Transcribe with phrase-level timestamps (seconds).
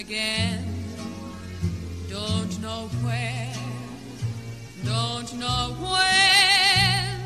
[0.00, 0.64] again.
[2.08, 3.52] Don't know where,
[4.82, 7.20] don't know when,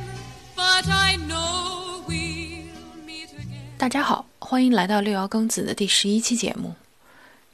[0.57, 2.67] but I know we'll
[3.07, 3.79] meet again.
[3.79, 6.75] 大家好，欢迎来到六爻庚子的第十一期节目。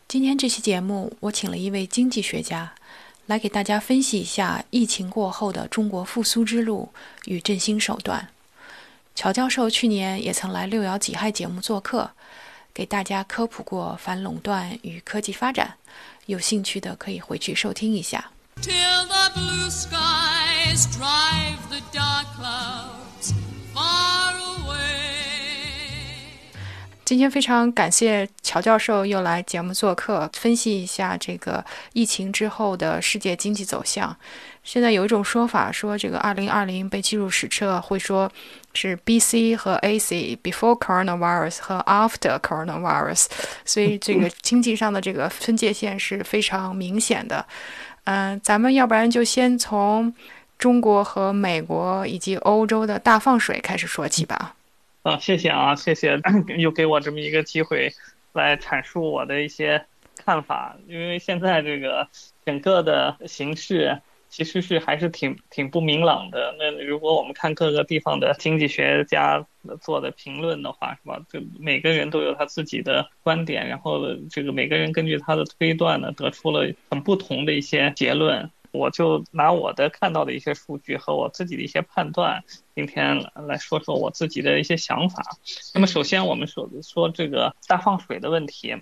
[0.09, 2.73] 今天这期节目，我请了一位经济学家
[3.27, 6.89] 来给大家分析一下疫情过后的中国复苏之路
[7.27, 8.29] 与振兴手段。
[9.15, 12.11] 乔教授去年也曾来六爻己亥节目做客，
[12.73, 15.75] 给大家科普过反垄断与科技发展。
[16.27, 18.31] 有兴趣的可以回去收听一下。
[18.63, 23.33] Till the blue skies drive the dark clouds
[23.75, 24.77] far away.
[27.05, 34.17] 今天非常感谢乔教授又来节目做客，分析一下这个疫情之后的世界经济走向。
[34.63, 38.31] 现在有一种说法说，这个2020被记入史册，会说
[38.73, 39.57] 是 B.C.
[39.57, 43.27] 和 A.C.（before coronavirus） 和 after coronavirus，
[43.65, 47.45] 所以这个经济上的这个分界线是非常明显的。
[48.05, 50.13] 嗯、咱们要不然就先从
[50.59, 54.55] 中国和美国以及欧洲的大放水开始说起吧。
[55.03, 56.21] 啊，谢谢啊，谢谢，
[56.59, 57.93] 又给我这么一个机会
[58.33, 59.83] 来阐述我的一些
[60.25, 60.77] 看法。
[60.87, 62.07] 因为现在这个
[62.45, 63.99] 整个的形势
[64.31, 66.55] 其实是还是挺挺不明朗的。
[66.59, 69.45] 那如果我们看各个地方的经济学家
[69.83, 71.21] 做的评论的话，是吧？
[71.29, 78.51] 就每个人都有他自己的观点，然后这个每个人根据他的推断呢，得出了很不同的一些结论。
[78.73, 82.45] 我就拿我的看到的一些数据和我自己的一些判断，
[82.77, 85.25] 今天来说说我自己的一些想法。
[85.75, 88.77] 那么首先我们说说这个大放水的问题，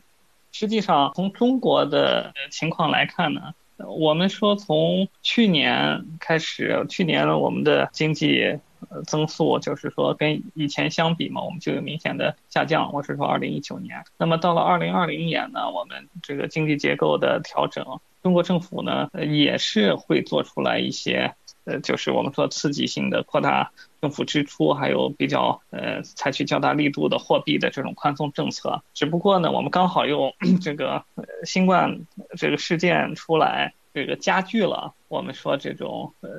[0.52, 3.54] 实际上从中国的情况来看呢，
[3.86, 8.58] 我们说从去年开始，去年我们的经济
[9.06, 12.92] 增速就是说跟以前相比嘛，我们就有明显的下降。
[12.92, 17.84] 我是说二零一九年，那么到了二零二零年呢，我们这个经济结构的调整。
[18.20, 21.34] 中国政府呢，也是会做出来一些，
[21.68, 23.70] 呃，就是我们说刺激性的扩大
[24.00, 28.82] 政府支出，还有比较呃采取较大力度的货币的这种宽松政策。
[28.94, 30.32] 只不过呢，我们刚好又
[30.62, 32.00] 这个呃新冠
[32.38, 36.30] 这个事件出来，这个加剧了我们说这种呃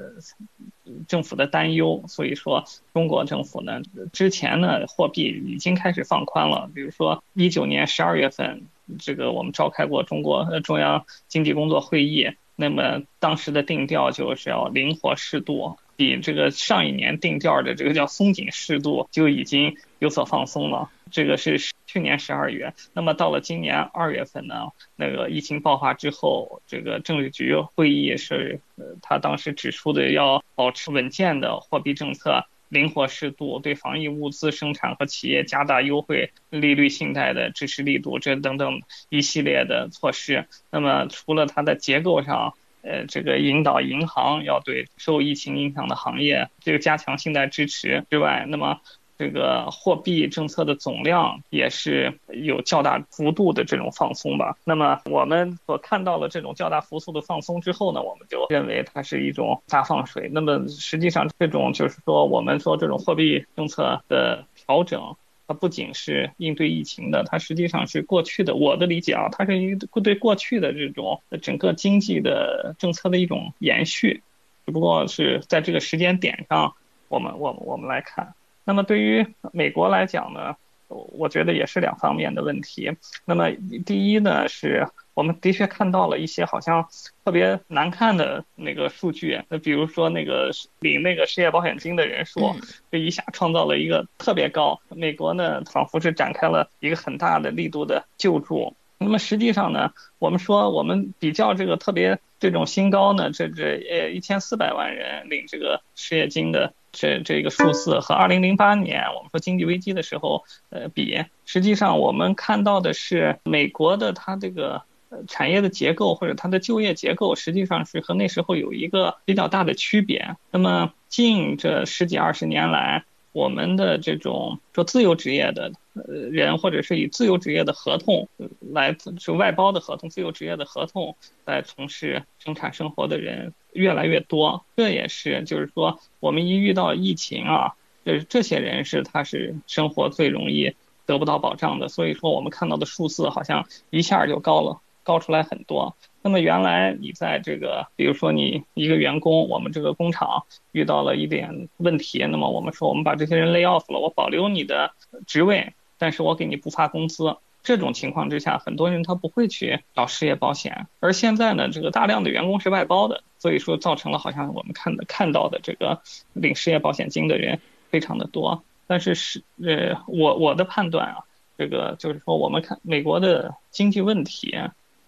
[1.07, 2.03] 政府的担忧。
[2.07, 8.63] 所以说，中国政府呢之前呢货币已经开始放宽了，比如说一九年十二月份。
[8.97, 12.27] 这个我们召开过中国中央经济工作会议，
[12.59, 20.89] 那么当时的定调就是要灵活适度，比这个上一年定调的这个叫松紧适度就已经有所放松了。
[21.09, 32.45] 这个是去年十二月，那么到了今年二月份呢，那个疫情爆发之后，这个政治局会议是呃他当时指出的要保持稳健的货币政策。
[32.69, 40.47] 灵活适度，对防疫物资生产和企业加大优惠利率信贷的支持力度，这等等一系列的措施。
[40.71, 48.79] 那么，除了它的结构上，呃，这个引导银行要对受疫情影响的行业这个加强信贷支持之外，那么
[49.19, 54.55] 这个货币政策的总量也是有较大幅度的这种放松吧。
[54.63, 60.29] 那么我们所看到的这种较大幅度的放松之后呢，我们就认为它是一种大放水。
[60.31, 65.17] 那么实际上这种就是说，我们说这种货币政策的调整，
[65.49, 68.55] 它不仅是应对疫情的，它实际上是过去的。
[68.55, 74.23] 我的理解啊，它是一对过去的这种整个经济的政策的一种延续，
[74.65, 76.73] 只不过是在这个时间点上，
[77.09, 78.33] 我们我们我们来看。
[78.69, 80.55] 那么对于美国来讲呢，
[80.89, 82.95] 我觉得也是两方面的问题。
[83.25, 83.49] 那么
[83.83, 86.87] 第一呢，是我们的确看到了一些好像
[87.25, 92.55] 特别难看的那个数据，那比如说那个领那个失业保险金的人数，
[92.91, 94.79] 这一下创造了一个特别高。
[94.89, 98.75] 美国呢，仿佛是展开了一个很大的力度的救助。
[98.99, 106.71] 那么实际上呢，我们说我们比较这个特别这种新高呢，这这呃一千四百万人领这个失业金的。
[106.91, 114.83] 这这个数字和二零零八年我们说经济危机的时候，呃，比实际上我们看到的是美国的它这个
[115.27, 120.35] 产业的结构或者它的就业结构，实际上是和那时候有一个比较大的区别。
[120.51, 125.71] 那么近这十几二十年来，我们的这种做自由职业的
[126.07, 128.27] 人，或者是以自由职业的合同
[128.59, 131.15] 来是外包的合同、自由职业的合同
[131.45, 134.65] 来从事生产生活的人越来越多。
[134.77, 137.75] 这也是就是说，我们一遇到疫情啊，
[138.05, 140.73] 这这些人是他是生活最容易
[141.05, 141.87] 得不到保障的。
[141.87, 145.95] 所以说，我们看到的数字好像一下就高了，高出来很多。
[146.21, 154.91] 那么原来你在这个，比如说你一个员工，我们这个工厂遇到了一点问题，那么我们说我们把这些人 lay off 了，我保留你的
[155.25, 157.37] 职位，但是我给你不发工资。
[157.61, 166.01] 这种情况之下，很多人他不会去找失业保险，而现在呢，这个大量的员工是外包的，所以说造成了好像我们看的看到的这个
[166.31, 167.59] 领失业保险金的人
[167.89, 168.63] 非常的多。
[168.87, 171.17] 但是是呃，我我的判断啊，
[171.57, 174.57] 这个就是说，我们看美国的经济问题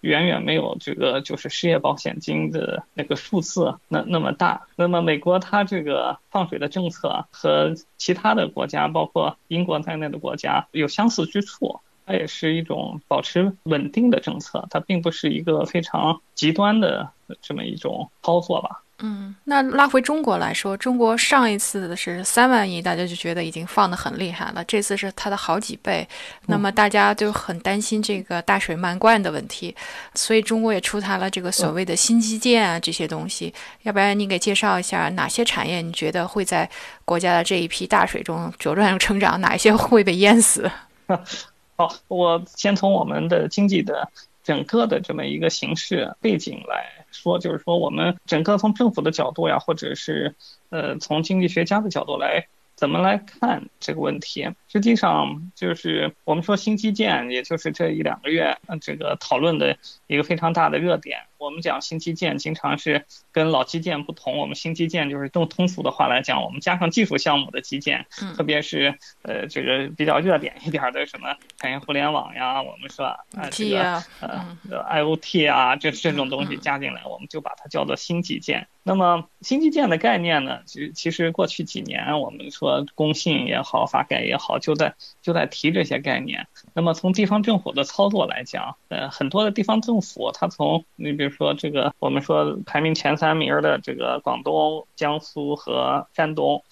[0.02, 4.68] 远远没有这个就是失业保险金的那个数字那那么大。
[4.76, 11.80] 那么美国它这个放水的政策和其他的国家，包括英国在内的国家有相似之处。
[12.04, 17.12] 它也是一种保持稳定的政策，它并不是一个非常极端的
[17.42, 18.82] 这么一种操作吧。
[19.04, 26.08] 嗯，那拉回中国来说，中国上一次的是三万亿，大家就觉得已经放得很厉害了，这次是它的好几倍，
[26.46, 29.76] 那么大家就很担心这个大水漫灌的问题，
[30.14, 33.52] 所以中国也出台了这个所谓的新基建啊这些东西。
[33.82, 36.70] 要不然你给介绍一下哪些产业你觉得会在
[37.04, 40.70] 国家的这一批大水中茁壮成长，哪一些会被淹死？
[41.76, 44.08] 好，我先从我们的经济的
[44.44, 50.36] 整个的这么一个形势背景来说，就是说我们整个从政府的角度呀，或者是
[50.70, 52.48] 呃从经济学家的角度来。
[52.82, 54.50] 怎么来看这个问题？
[54.68, 61.20] 实际上就是我们说新基建，也就是这一两个月这个讨论的一个非常大的热点。
[61.38, 64.36] 我们讲新基建，经常是跟老基建不同。
[64.36, 74.58] 我们新基建就是用通俗的话来讲，我们加上技术项目的基建，特别是呃这个比较热点一点的什么产业互联网呀，我们说啊这个呃
[74.90, 78.68] IOT 啊这这种东西加进来，我们就把它叫做新基建。
[78.84, 80.62] 那么新基建的概念呢？
[80.66, 86.48] 其其实过去几年，我们说工信也好，发改也好，就在就在提这些概念。
[86.74, 96.64] 那么从地方政府的操作来讲，呃，很多的地方政府，它从你比如说这个，我们说排名前三名的这个广东、江苏和山东，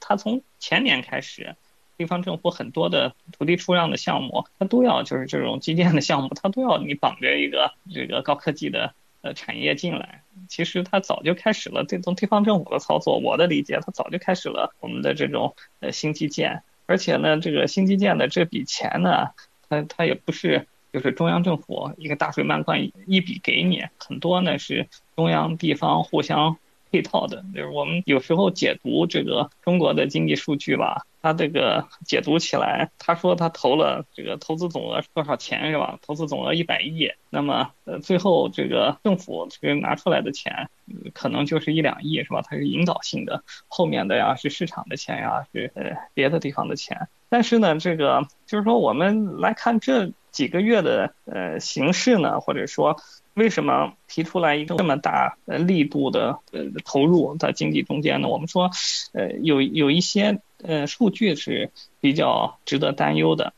[0.00, 1.56] 它从前年开始，
[1.98, 8.94] 地方政府很多的土地出让的项目，它都要就是这种基建的项目，它都要你绑着一个这个高科技的。
[9.26, 13.18] 呃，产业进来，其实它早就开始了这从地方政府的操作。
[13.18, 19.30] 我的理解，它早就开始了我们的这种呃新基建，而且呢，这个新基建的这笔钱呢，
[19.68, 24.86] 它它也不是就是中央政府一个大水漫灌一笔给你，很多呢是
[25.16, 26.56] 中央地方互相。
[26.90, 35.98] 配套的，就是我们有时候解读这个中国的经济数据吧，他这个解读起来，他说他投了这个投资总额多少钱是吧？
[36.02, 40.70] 投资总额一百亿，那么呃最后这个政府这个拿出来的钱
[41.12, 42.42] 可能就是一两亿是吧？
[42.42, 47.08] 它是引导性的，后面的呀是市场的钱呀，是呃别的地方的钱。
[47.28, 52.96] 但是呢，这个就是说我们来看这几个月的呃形势呢，或者说。
[53.36, 58.28] 为什么提出来一个这么大呃力度的呃投入在经济中间呢？
[58.28, 58.70] 我们说，
[59.12, 63.52] 呃有有一些呃数据是比较值得担忧的。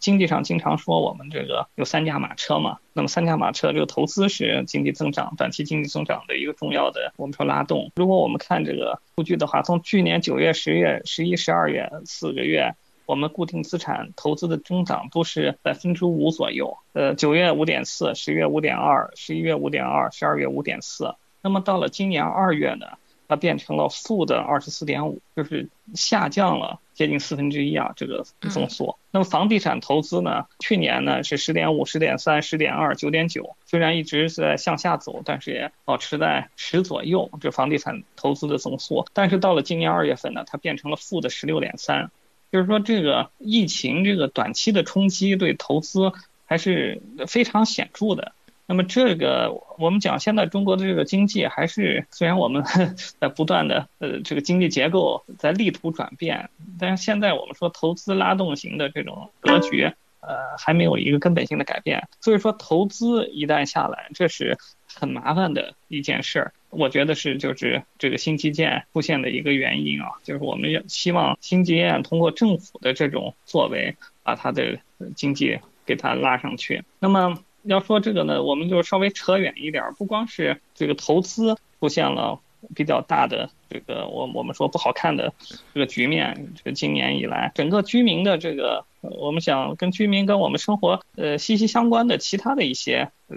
[0.00, 7.90] 经济上经常说我们这个有三驾马车嘛，那么三驾马车这个投资是经济增长短期经济增长的一个重要的我们说拉动。
[7.96, 12.76] 如果我们看这个数据的话，从去年九月、十月、十一、十二月四个月。
[13.06, 21.14] 我们固定资产投资的增长都是百分之五左右，呃，九月五点四，十月五点二，十一月五点二，十二月五点四。
[21.42, 22.86] 那么到了今年二月呢，
[23.28, 28.96] 它变成了负的二十四点五，就是下降了接近四分之一啊，这个增速。
[29.10, 39.04] 那么房地产投资呢，去年呢是十点五、十点三、十点二、九点九，虽然一直是在向下走，但是也保持在十左右，这房地产投资的增速。
[39.12, 42.10] 但是到了今年二月份呢，它变成了负的十六点三。
[42.54, 46.12] 就是说，这个疫情这个短期的冲击对投资
[46.46, 48.30] 还是非常显著的。
[48.66, 52.62] 那么，这个我们讲，现在中国的这个经济还是虽然我们
[53.18, 59.90] 在不断的呃这个经济结构在力图转变，但是现在我们说投资拉动型的这种格局。
[60.26, 64.56] 呃，还没有一个根本性的改变，所以说投资一旦下来，这是
[64.86, 66.54] 很麻烦的一件事儿。
[66.76, 74.78] 我觉得是就是这个新基建出现的一个原因啊，就是我们要希望新基建通过政府的这种作为，把它的
[75.16, 76.82] 经济给它拉上去。
[76.98, 82.40] 那么要说这个呢，我们就稍微扯远一点，不光是这个投资出现了。
[82.74, 85.32] 比较大的这个，我我们说不好看的
[85.72, 93.36] 这个局面，这个今年以来，整个居民的这个，我们想跟居民跟我们生活呃息息相关的其他的一些呃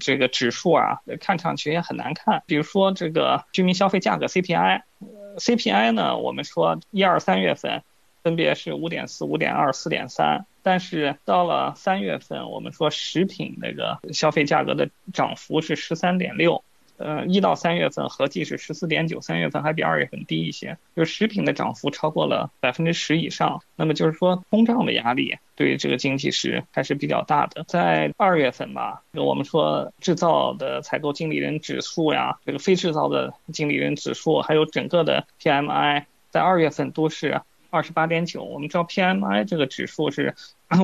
[0.00, 2.42] 这个指数啊，看上去也很难看。
[2.46, 7.82] 比如说这个居民消费价格 CPI，CPI 呢，我们说一二三月份
[8.22, 16.62] 分别是五点四、五点二、四点三，但是到了三月份，我们说食品那个消费价格的涨幅是十三点六。
[16.98, 23.62] 呃，一到三月份合计是十四点九，三月份还比二月份低一些，就是食品的涨幅超过了百分之十以上。
[23.76, 27.64] 那么就是说，通胀的压力对这个经济是还是比较大的。
[27.68, 37.40] 在二月份吧，我们说制造的采购经理人指数呀，这个非制造的经理人指数，还有整个的 PMI，在二月份都是
[37.70, 38.42] 二十八点九。
[38.42, 40.34] 我们知道 PMI 这个指数是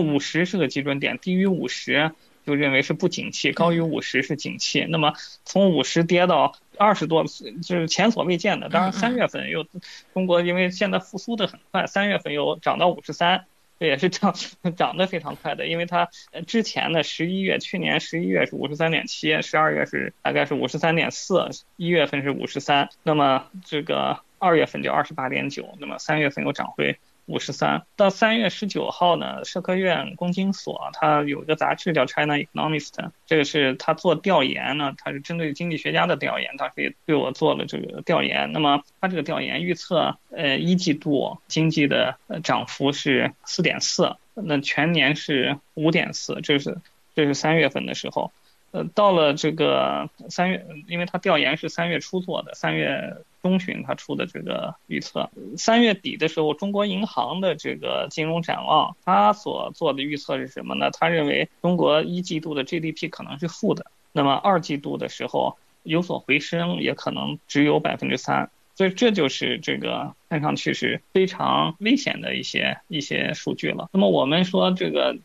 [0.01, 2.13] 五十是个基准点，低于五十。
[2.47, 4.87] 就认为是不景气，高于五十是景气。
[4.89, 8.69] 那么从五十跌到二十多，就是前所未见的。
[8.69, 9.67] 当然三月份又
[10.13, 13.47] 中国因为现在复苏的很快，三月份又涨到五十三，
[13.81, 14.35] 这也是涨
[14.77, 15.67] 涨得非常快的。
[15.67, 16.09] 因为它
[16.47, 26.99] 之前的十一月，去年十一月是五十三点七，十二月是大概是五十三点四，一月份是五十三，那么这个二月份就二十八点九，那么三月份又涨回。
[27.27, 32.93] 五十三到三月十九号呢，社科院工经所它有一个杂志叫 China Economist，
[33.27, 38.53] 这个是他做调研呢，他是针对经济学家的调研，当时也对我做了这个调研。
[38.53, 46.79] 那么他这个调研预测，呃，一季度经济的涨幅是四点四，那全年是五点四，这是
[47.15, 48.33] 这是三月份的时候。
[48.73, 60.91] 呃，到了这个三月，因为他调研是三月初做的，三月中旬他出的这个预测，三月底的时候，中国银行的这个金融展望，他所做的预测是什么呢？
[60.91, 73.91] 他认为中国一季度的 GDP 可能是负的，那么二季度的时候有所回升，也可能只有百分之三，所以这就是这个看上去是非常危险的一些一些数据了。
[73.93, 75.19] 那么我们说这个。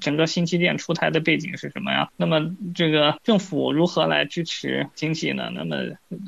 [0.00, 2.10] 整个新基建出台的背景是什么呀？
[2.16, 5.50] 那么这个政府如何来支持经济呢？
[5.54, 5.76] 那么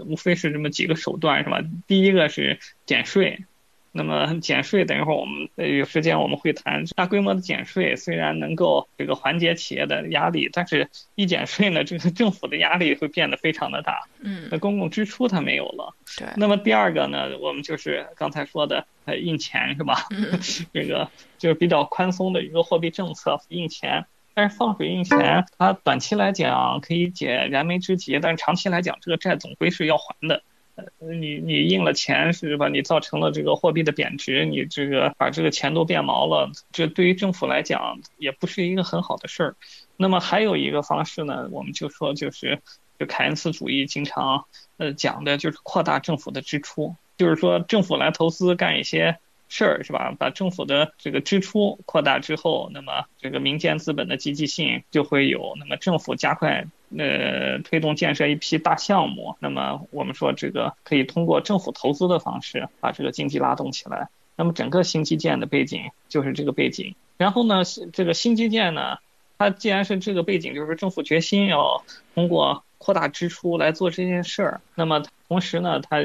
[0.07, 1.61] 无非是这么几个手段，是吧？
[1.87, 3.45] 第一个是减税。
[3.93, 14.01] 那么减税，等一会儿我们有时间我们会谈大规模的减税，虽然能够这个缓解企业的压力，但是一减税呢，这个政府的压力会变得非常的大。
[14.21, 15.95] 嗯，那公共支出它没有了。
[16.19, 16.27] 对。
[16.37, 20.07] 那么第二个呢，我们就是刚才说的呃印钱是吧？
[20.11, 20.41] 嗯。
[20.73, 24.07] 这个就是比较宽松的一个货币政策，印钱。
[24.35, 30.43] 但是放水印钱，它短期来讲可以解燃眉之急，但是长期来讲，这个债总归是要还的。
[30.99, 32.69] 你你印了钱是吧？
[32.69, 39.57] 你造成了这个货币的贬值，你这个把这个钱都变毛了，这对于政府来讲也不是一个很好的事儿。
[39.97, 42.61] 那么还有一个方式呢，我们就说就是，
[42.99, 44.47] 就凯恩斯主义经常
[44.79, 50.15] 呃讲的就是扩大政府的支出，就是说政府来投资干一些事儿是吧？
[50.19, 56.67] 把政府的这个支出扩大之后，那么这个民间资本的积极性就会有，那么政府加快。
[56.99, 64.09] 呃，推动建设一批大项目，那么我们说这个可以通过政府投资的方式把这个经济拉动起来。
[64.37, 66.95] 那么整个新基建的背景就是这个背景。
[67.17, 68.99] 然后呢，这个新基建呢，
[69.39, 71.85] 它既然是这个背景，就是政府决心要
[72.15, 74.61] 通过扩大支出来做这件事儿。
[74.75, 75.99] 那么同时呢，它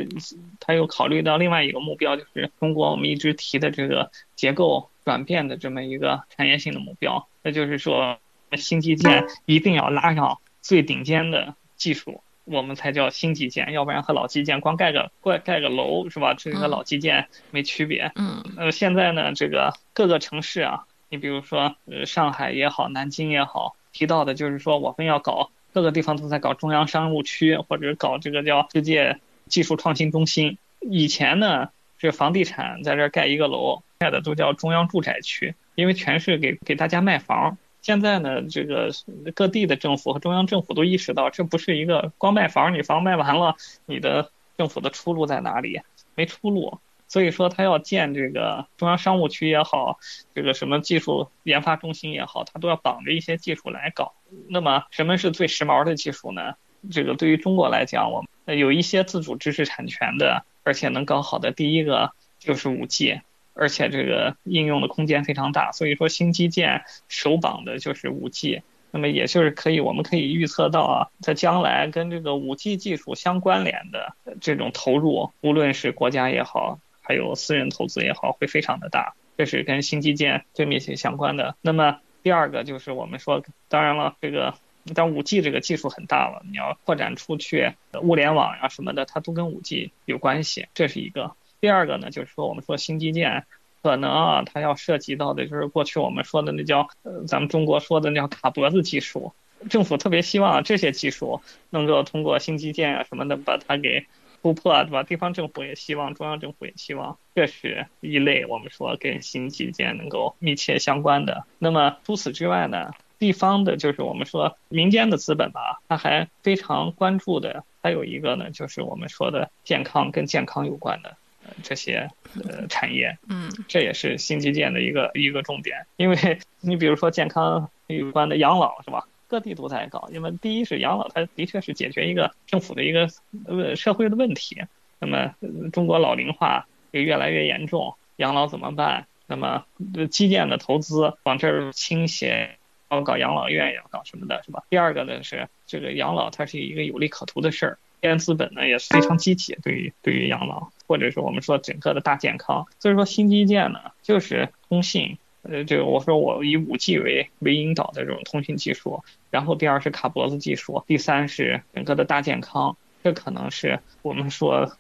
[0.60, 8.18] 它又考虑到另外一个目标，就是中国我们一直提的这个结构转变的这么一个产业性的目标，那就是说
[8.56, 10.38] 新基建一定要拉上。
[10.62, 16.34] 最顶尖的技术，我们才叫新基建，要不然和老基建光盖个盖盖个楼是吧？
[16.34, 18.12] 这和老基建没区别。
[18.16, 18.44] 嗯。
[18.58, 30.58] 呃，现在呢，这个各个城市啊，你比如说呃上海也好，南京也好，提到的就是说我们要搞各个地方都在搞中央商务区，或者搞这个叫世界技术创新中心。
[30.82, 37.58] 以前呢，这房地产在这盖一个楼，盖的都叫中央住宅区，因为全是给给大家卖房。
[37.82, 38.92] 现在呢，这个
[39.34, 43.56] 各地的政府和中央政府都意识到，这不是一个光卖房，你房卖完了，
[43.86, 45.82] 你的政府的出路在哪里？
[46.16, 46.80] 没出路。
[47.10, 49.98] 所以说，他要建这个中央商务区也好，
[50.36, 54.14] 这个什么技术研发中心也好，他都要绑着一些技术来搞。
[54.50, 56.56] 那么，什么是最时髦的技术呢？
[56.92, 63.22] 这个对于中国来讲，我们有一些自主知识产权的，而且能搞好的，第一个就是五 G。
[63.58, 68.62] 而且这个应用的空间非常大，所以说新基建首绑的就是五 G，
[68.92, 81.56] 那么也就是可以，我们可以预测到啊，在将来跟这个五 G 技术相关联的这种投入，无论是国家也好，还有私人投资也好，会非常的大，这是跟新基建最密切相关的。
[81.62, 84.54] 那么第二个就是我们说，当然了，这个
[84.94, 91.36] 但五 G 这个技术很大了，你要扩展出去，物联网呀什么的，它都跟五 G 有关系，这是一个。
[91.60, 93.46] 第二个呢，就是说我们说新基建，
[93.82, 99.34] 可能啊，它要涉及到的就是过去我们说的那叫，呃，咱们中国说的那叫卡脖子技术。
[99.70, 104.06] 政府特别希望这些技术能够通过新基建啊什么的把它给
[104.44, 105.02] 突破，对吧？
[105.02, 111.44] 地方政府也希望，中央政府也希望，这是一类我们说跟新基建能够密切相关的。
[111.58, 121.18] 那么除此之外呢，地方的，就是我们说民间的资本吧，它还非常关注的，还有一个呢，就是我们说的健康跟健康有关的
[121.64, 122.10] 这些
[122.44, 125.86] 呃产业，嗯这也是新基建的一个一个重点。
[125.98, 129.08] 因为你比如说健康有关的养老是吧？
[129.28, 133.10] 各地都在搞，因为第一是养老，它的确是解决一个政府的一个
[133.46, 134.64] 呃社会的问题。
[135.00, 139.06] 那么呃中国老龄化也越来越严重，养老怎么办？
[139.26, 142.58] 那么呃基建的投资往这儿倾斜，
[142.90, 144.64] 要搞养老院，要搞什么的，是吧？
[144.70, 152.66] 第二个呢是这个养老，它是一个有利可图的事儿，天资本呢也是非常积极对于对于养老，或者是我们说整个的大健康。
[152.80, 155.18] 所以说新基建呢就是通信。
[155.44, 159.02] 呃，这个我说我以五 G 为为引导的这种通信技术，
[159.32, 164.76] 然后第二是卡脖子技术，第三是整个的大健康，这可能是我们说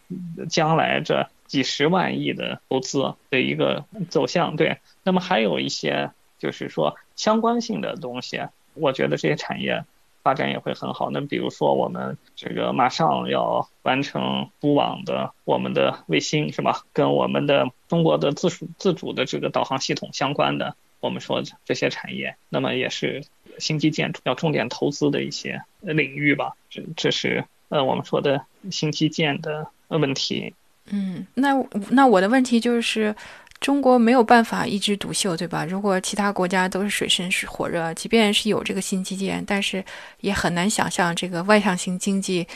[0.50, 4.58] 将来这几十万亿的投资的一个走向。
[4.58, 8.42] 对，那么还有一些就是说相关性的东西，
[8.74, 9.86] 我觉得这些产业
[10.28, 11.10] 发展也会很好。
[11.10, 16.84] 那比如说我们这个马上要完成组网的我们的卫星是吧？
[16.92, 23.24] 跟我们的中国的自主自主的这个导航系统相关的，我们说这些产业，那么也是
[23.58, 26.58] 新基建要重点投资的一些领域吧。
[26.70, 30.54] 这这是呃我们说的新基建的问题。
[30.90, 31.54] 嗯，那
[31.90, 33.14] 那我的问题就是，
[33.60, 35.66] 中国没有办法一枝独秀，对吧？
[35.66, 39.84] 如果其他国家都是水深火热，即便是有这个新基建，但是
[40.22, 42.48] 也很难想象这个外向型经济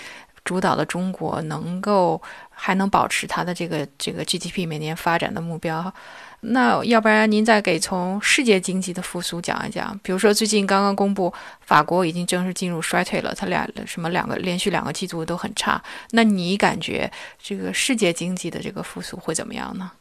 [0.43, 5.93] 主导的中国能够还能保持它的这个这个 GDP 每年发展的目标。
[6.43, 11.31] 那要不然您再给从世界经济的复苏讲一讲，比如说最近刚刚公布，
[11.61, 15.81] 法国已经正式进入衰退了，它俩什么两个连续两个季度都很差。
[16.11, 19.91] 那你感觉这个世界经济的这个复苏会怎么样呢？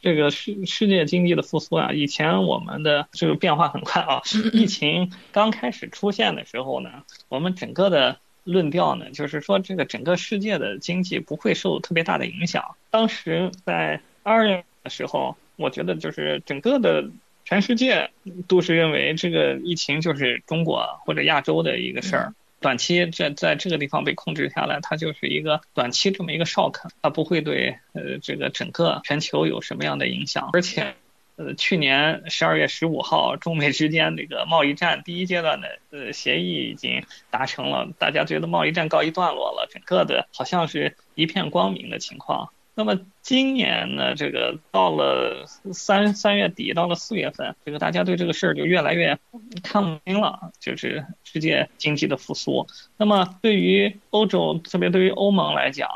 [0.00, 4.22] 这个世世界经济的复苏啊，以前我们的这个变化很快啊。
[4.52, 12.76] 疫情刚开始出现的时候呢，我们整个的论调呢，就是说这个整个世界的经济不会受特别大的影响。
[12.90, 17.10] 当时在二月的时候，我觉得就是整个的
[17.44, 18.10] 全世界
[18.48, 22.34] 都是认为这个疫情就是中国或者亚洲的一个事儿。
[22.60, 30.50] 短期在在这个地方被控制下来，它就是一个短期这么一个 shock，它不会对呃这个整个全球有什么样的影响。
[30.52, 30.94] 而且，
[31.36, 42.52] 呃，去年十二月十五号，中美之间这个贸易战第一阶段的呃协议已经达成了，大家觉得贸易战告一段落了，整个的好像是一片光明的情况。
[42.74, 49.18] 那么今年呢，这个到了三三月底，到了四月份，这个大家对这个事儿就越来越
[49.62, 52.66] 看不清了，就是世界经济的复苏。
[52.96, 55.90] 那么对于欧洲，特别对于欧盟来讲，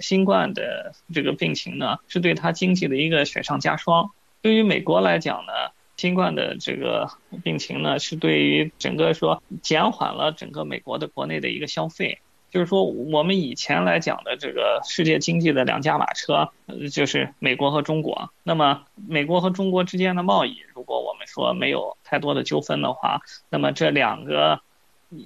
[0.00, 4.10] 新冠的这个病情呢，是对它经济的一个雪上加霜。
[4.40, 5.52] 对于美国来讲呢，
[5.98, 7.10] 新冠的这个
[7.42, 12.20] 病情呢，是对于整个说减缓了整个美国的国内的一个消费。
[12.50, 16.50] 就是说，我们以前来讲的这个世界经济的两驾马车，
[16.92, 18.30] 就是美国和中国。
[18.42, 24.60] 那么，美国和中国之间的贸易，如果我们说没有太多的纠纷的话，那么这两个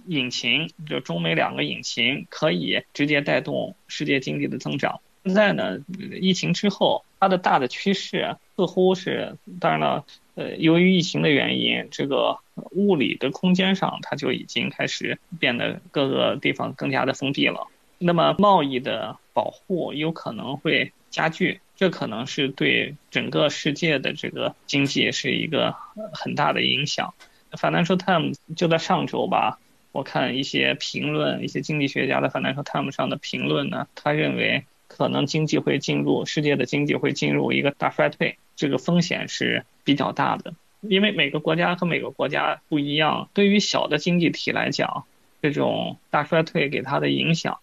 [0.06, 5.00] 引擎，就中美两个引擎，可以直接带动世界经济的增长。
[5.24, 5.78] 现在呢，
[6.20, 12.38] 疫情之后，它的大的趋势似乎是，当然了，呃，由于疫情的原因，这个
[12.72, 17.66] 物理的空间上，它就已经开始变得各个地方更加的封闭了。
[17.96, 25.74] 那么贸易的保护有可能会加剧，这可能是对整个世界的这个经济是一个
[26.12, 27.14] 很大的影响。
[27.52, 29.58] Financial Times 就在上周吧，
[29.92, 34.66] 我看一些评论，一些经济学家在 Financial Times 上的评论呢，他认为。
[34.88, 43.28] 可能经济会进入世界的经济会进入一个大衰退，这个风险是比较大的，因为每个国家和每个国家不一样。
[43.34, 45.04] 对于小的经济体来讲，
[45.42, 47.58] 这种大衰退给它的影响，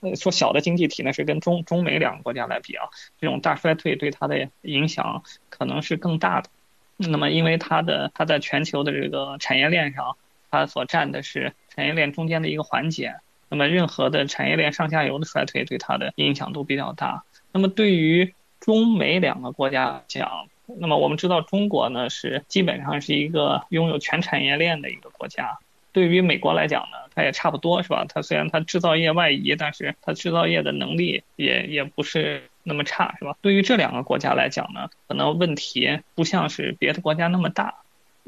[0.00, 2.86] 呃，说小的经济体呢是跟中中美两个国家来比啊，
[3.20, 6.50] 这种大衰退对它的影响可能是更大的。
[6.98, 10.16] 那么，因为它的它在全球的这个产业链上，
[10.50, 13.16] 它所占的是产业链中间的一个环节。
[13.48, 17.22] 那么，任何的产业链上下游的衰退对它的影响都比较大。
[17.52, 20.48] 那么，对于中美两个国家讲，
[20.80, 25.58] 那么我们知道中国呢是基本上是一个拥有全产业链的一个国家。
[25.92, 28.04] 对于美国来讲呢，它也差不多是吧？
[28.08, 33.36] 它虽然它制造业外移，但是它制造业的能力也也不是那么差是吧？
[33.40, 37.76] 对于这两个国家来讲呢，可能问题不像是别的国家那么大。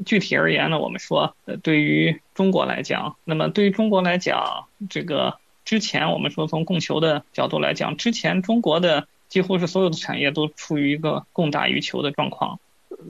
[0.05, 12.59] 具体而言呢，我们说，呃，对于中国来讲，那么对于中国来讲，这个之前我们说从供求的角度来讲，之前中国的几乎是所有的产业都处于一个供大于求的状况。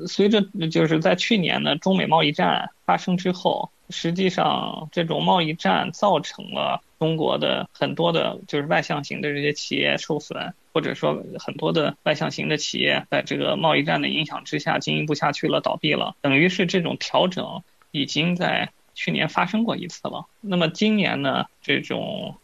[0.07, 20.25] 随着就是在去年呢，中美贸易战发生之后，实际上这种贸易战造成了中国的很多的，就是外向型的这些企业受损，或者说很多的外向型的企业在这个贸易战的影响之下经营不下去了，倒闭了，等于是这种调整已经在去年发生过一次了。
[20.41, 22.35] 那么今年呢，这种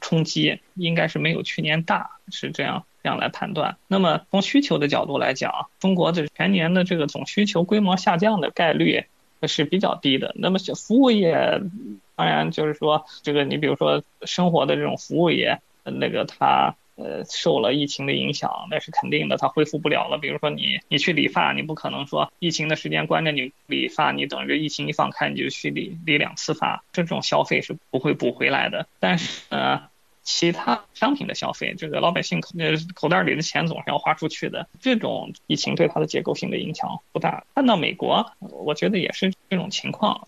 [0.00, 2.84] 冲击应该是没有去年大，是这样。
[3.02, 3.76] 这样来判断。
[3.86, 9.04] 那么从需求的角度来讲，中国的全年的这个总需求规模下降的概率
[9.42, 10.32] 是比较低的。
[10.36, 11.60] 那么服务业，
[12.16, 20.18] 当然就是说，这个你比如说生活的这种服务业，那个它呃受了疫情的影响，那是肯定的，它恢复不了了。
[20.18, 28.86] 比如说你你去理发，你不可能说疫情的时间关着你理发，你等着疫情一放开你就去理理两次发，这种消费是不会补回来的。
[29.00, 29.82] 但是呢。
[30.26, 32.52] 其他商品的消费，这个老百姓口
[32.94, 34.66] 口袋里的钱总是要花出去的。
[34.80, 37.44] 这种疫情对它的结构性的影响不大。
[37.54, 40.26] 看到美国，我觉得也是这种情况。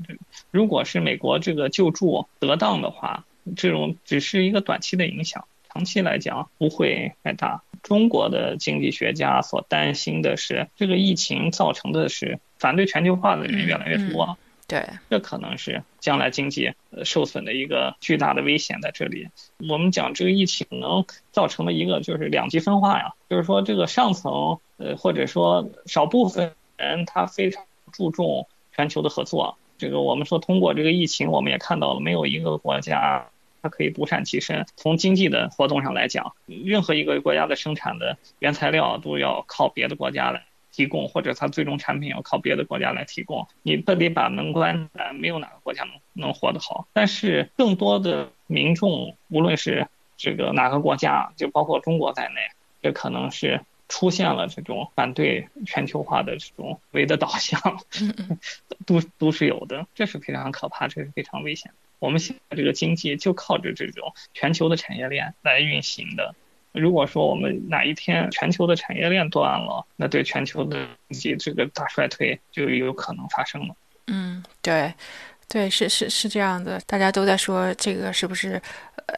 [0.50, 3.24] 如果是美国这个救助得当的话，
[3.57, 7.60] 这种只是一个短期的影响，长期来讲不会太大。
[7.82, 14.38] 中国的经济学家所担心的是，这个疫情造成的是反对全球化的人越来越多。
[14.66, 16.72] 对，这可能是将来经济
[17.04, 19.28] 受损的一个巨大的危险在这里。
[19.68, 27.62] 我们讲这个疫情能造成的一个就是两极分化呀，就是说这个上层呃或者说少部分人他非常
[27.92, 29.58] 注重全球的合作。
[29.76, 33.26] 这个我们说通过这个疫情，我们也看到了没有一个国家
[33.66, 34.66] 它可以独善其身。
[34.76, 40.44] 从经济的活动上来讲，任何一个国家的生产的原材料都要靠别的国家来。
[40.72, 46.87] 提供或者它最终产品要靠别的国家来提供，你不得把门关，没有哪个国家能能活得好。
[46.92, 52.42] 但是更多的民众，无论是这个哪个国家，就包括中国在内，
[52.83, 57.81] 这可能是出现了这种反对全球化的这种唯的导向，
[58.85, 61.72] 都都是有的，这是非常可怕，这是非常危险。
[61.98, 66.35] 我们现在这个经济就靠着这种全球的产业链来运行的。
[66.72, 73.74] 如果说我们哪一天全球的产业链断了，那对全球的经济这个大衰退就有可能发生了。
[74.09, 74.92] 嗯，对，
[75.48, 78.61] 对，是是是这样的，大家都在说这个是不是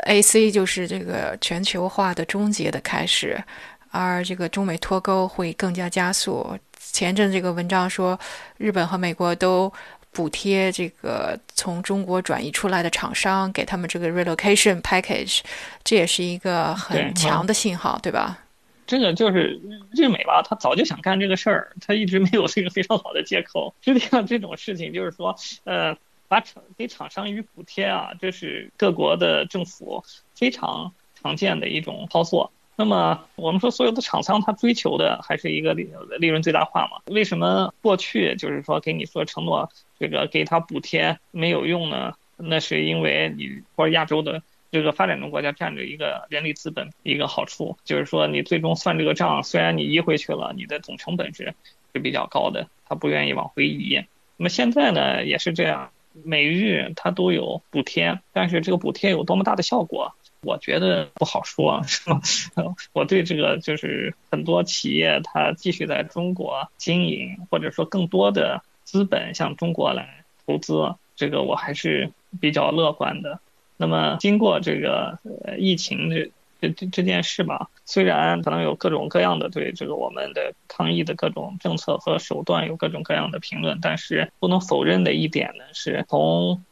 [0.06, 3.42] A C 就是这个全球化的终结的开始，
[3.90, 6.56] 而这个中美脱钩会更加加速。
[6.78, 8.16] 前阵这个文章说，
[8.56, 9.72] 日本和美国都。
[10.18, 15.42] 补贴这个从中国转移出来的厂商，给他们这个 relocation package，
[15.84, 18.36] 这也是一个很强的信号，对吧？
[18.84, 19.60] 这个就是
[19.92, 23.72] 日美吧，他早就想干这个事儿，他一直没有这个非常好的借口。
[23.80, 30.02] 实际上，这种事情就是说，呃，把厂给厂商予补贴啊，这是各国的政府
[30.34, 32.50] 非常常见的一种操作。
[32.78, 37.02] 那么我们说，所有的厂商他追求的还是一个利利润最大化嘛？
[37.06, 42.14] 为什么过去就是说给你做承诺，这个给他补贴没有用呢？
[42.36, 51.52] 那是因为你或者亚洲的这个发展中国家占着一个人力资本一个好处，就是说你最终算这个账，虽然你移回去了，你的总成本是
[51.92, 54.04] 是比较高的，他不愿意往回移。
[54.36, 55.90] 那么现在呢也是这样，
[56.24, 60.14] 每日它都有补贴，但是这个补贴有多么大的效果？
[60.40, 62.20] 我觉得不好说， 是吧？
[62.94, 73.40] 我对这个就是很多企业它继续在中国经营，或者说更多的资本向中国来投资，这个我还是比较乐观的。
[73.76, 75.18] 那么经过这个
[75.58, 86.62] 疫情这这这这件事吧，虽然可能有各种各样的对这个我们的抗疫的各种政策和手段有各种各样的评论，但是不能否认的一点呢，是从。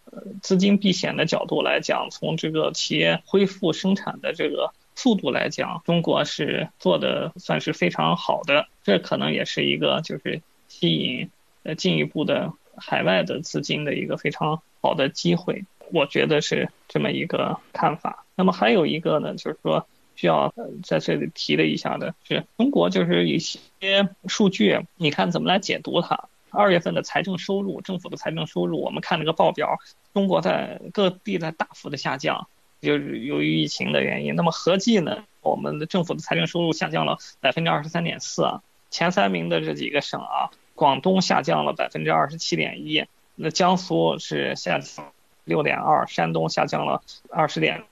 [0.40, 8.66] 资金避险的角度来讲，从这个企业恢复生产的这个速度来讲，中国是做的算是非常好的。
[8.82, 11.28] 这可能也是一个就是吸引
[11.64, 15.64] 呃进一步的海外的资金的一个非常好的机会。
[15.92, 18.24] 我觉得是这么一个看法。
[18.36, 23.58] 那么还有一个呢，就是说需要在这里提了一下的是，中国就是一些
[24.28, 26.28] 数据，你看怎么来解读它？
[26.50, 29.78] 二月份的财政收入，政府的财政收入，我们看这个报表，
[30.14, 32.46] 中国在各地在大幅的下降，
[32.80, 34.36] 就是由于疫情的原因。
[34.36, 38.60] 那么合计呢，我们的政府的财政收入下降了百分之二十三点四。
[38.90, 45.12] 前三名的这几个省啊，广东下降了百分之二十七点一，那江苏是下降
[45.44, 47.82] 六点二，山东下降了二十点。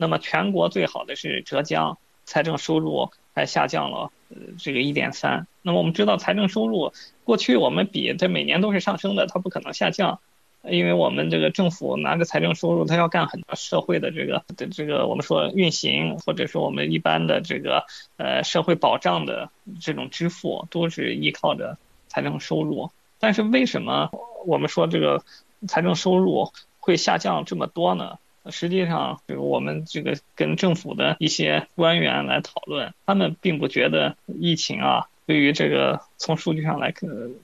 [0.00, 4.10] 那么全国最好的是浙江，财政收入还下降了。
[4.30, 10.20] 呃，这个一点三，那么我们知道财政收入过去我们比它每年都是上升的，它不可能下降，
[10.62, 17.84] 因为我们这个政府拿个财政收入，它要干很多社会的这个的这个我们说运行，或者说我们一般的这个
[18.16, 19.50] 呃社会保障的
[19.82, 21.76] 这种支付，都是依靠着
[22.08, 22.90] 财政收入。
[23.18, 24.10] 但是为什么
[24.46, 25.22] 我们说这个
[25.68, 28.18] 财政收入会下降这么多呢？
[28.48, 36.94] 实际上，这个我们这个跟政府的一些官员来讨论，他们并不觉得疫情啊，对于这个从数据上来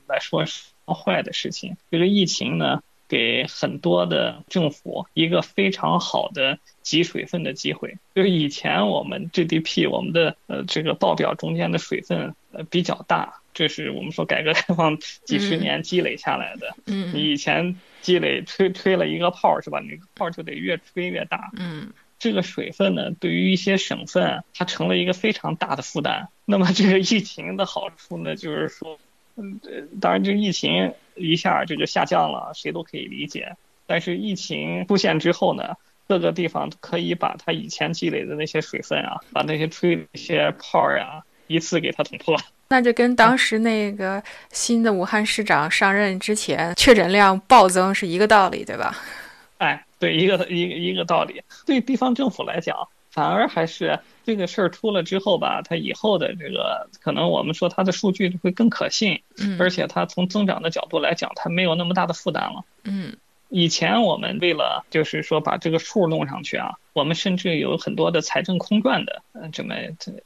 [0.06, 1.76] 来说是坏的事情。
[1.90, 7.98] 这个疫情呢，给很多的政府一个非常好的挤水分的机会。
[8.14, 16.74] 就是以前我们 GDP 我们的呃这个报表中间的水分呃比较大，这是我们说改革开放几十年积累下来的。
[16.86, 17.78] 嗯，你以前。
[18.06, 19.80] 积累吹吹了一个泡是吧？
[19.80, 21.50] 那个泡就得越吹越大。
[21.56, 26.28] 嗯，这个水分呢，对于一些省份，它成了一个非常大的负担。
[26.44, 29.00] 那么这个疫情的好处呢，就是说，
[29.34, 29.58] 嗯，
[30.00, 33.56] 当然这疫情一下这就下降了，谁都可以理解。
[33.88, 35.74] 但是疫情出现之后呢，
[36.06, 42.36] 各个地方可以把它以前积累的那些水分啊，把那些吹那些泡呀，一次给它捅破。
[42.68, 48.96] 那就跟当时那个新的武汉市长上任之前确诊量暴增是一个道理，对吧？
[49.58, 51.42] 哎，对，一个一个一个道理。
[51.64, 52.76] 对地方政府来讲，
[53.10, 63.16] 反而还是这个事儿出了之后吧，它以后的这个可能我们说它的数据会更可信，嗯，而且它从增长的角度来讲，它没有那么大的负担了，嗯。
[63.48, 69.74] 以前我们为了就是说把这个数弄上去啊，我们甚至有很多的财政空转的呃这么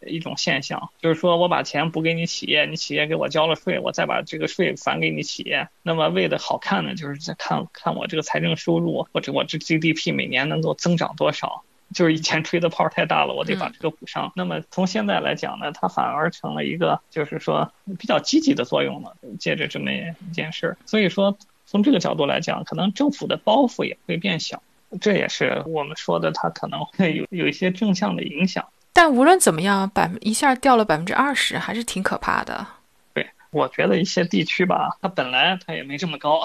[0.06, 5.68] 一种现象，就是说我把钱补给你企业，你企业给我交了税，我再把这个税返给你企业。
[5.82, 11.62] 那么为的好看呢，就是在看看我这个财政收入或者我这 GDP 每年能够增长多少。
[11.92, 14.32] 就是以前吹的泡太大了，我得把这个补上。
[14.36, 20.78] 那么从现在来讲呢，它反而成了一个就是说比较积极的作用了，借着这么一件事儿。
[20.86, 21.36] 所以说。
[21.70, 24.60] 从这个角度来讲，可能政府的包袱也会变小，
[25.00, 28.66] 这也是我们说的，它可能会有有一些正向的影响。
[28.92, 32.66] 但无论怎么样，百一下掉了百分之二十，还是挺可怕的。
[33.14, 36.44] 对，我觉得一些地区吧，它本来它也没这么高。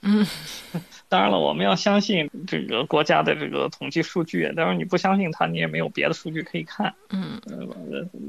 [0.00, 0.26] 嗯。
[1.10, 4.52] 当然了，我们要相信这个国家的这个统计数据。
[4.54, 6.94] 当然，你不相信它，你也没有别的数据可以看。
[7.08, 7.40] 嗯，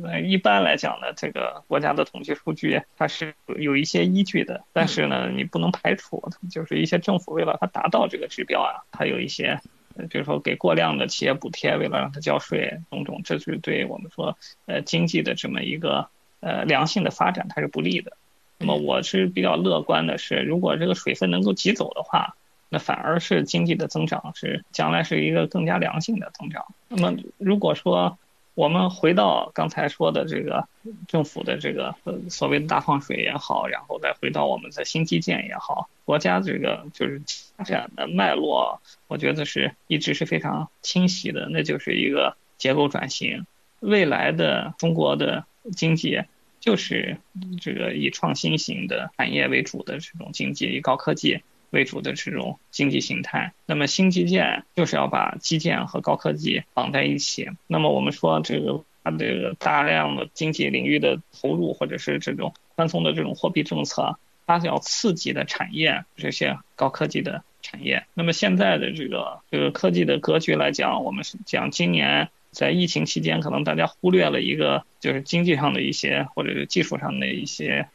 [0.04, 4.64] 呃，一般来讲呢，这个国家的统计数据它是有一些依据的。
[4.74, 9.62] 但是呢，你不能排除，就是一些政府为了它达到这个指标啊，它有一些，
[10.10, 16.08] 比如说给过量的企业补贴，为了让它交税，种种，这是对我们说呃经济的这么一个
[16.40, 18.18] 呃良性的发展它是不利的。
[18.58, 22.36] 那么我是比较乐观的是，如果这个水分能够挤走的话。
[22.74, 26.66] 那反而是经济的增长是将来是一个更加良性的增长。
[26.88, 28.18] 那么如果说
[28.54, 30.68] 我们回到刚才说的这个
[31.08, 31.96] 政府的这个
[32.30, 37.22] 所谓的大放水也好，然后再回到我们的新基建也好，国家这个就是
[37.58, 43.46] 发展的脉络，我觉得是一直是非常清晰的，那就是一个结构转型。
[43.80, 46.22] 未来的中国的经济
[46.60, 47.18] 就是
[47.60, 51.42] 这个以创新型的产业为主的这种经济，以高科技。
[51.72, 57.50] 为主的这种经济形态，那么新基建就是要把基建和高科技绑在一起。
[57.68, 68.06] 那么我们说这个它这个大量的经济领域的投入，或者是这种宽松的这种货币政策，它是要刺激的产业这些高科技的产业。
[68.14, 77.88] 那么现在的这个这个科技的格局来讲，我们是讲今年在疫情期间，可能大家忽略了一个就是经济上的一些或者是技术上的一些。